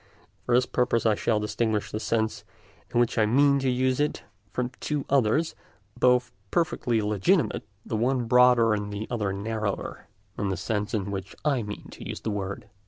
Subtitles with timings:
[0.47, 2.43] For this purpose I shall distinguish the sense
[2.91, 5.53] in which I mean to use it from two others,
[5.95, 11.35] both perfectly legitimate, the one broader and the other narrower than the sense in which
[11.45, 12.67] I mean to use the word.